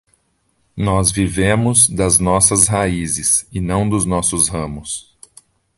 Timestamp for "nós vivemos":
0.75-1.87